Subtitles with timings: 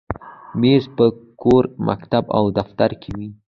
[0.59, 1.05] مېز په
[1.41, 3.29] کور، مکتب، او دفتر کې وي.